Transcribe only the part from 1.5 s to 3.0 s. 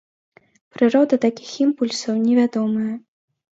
імпульсаў невядомая.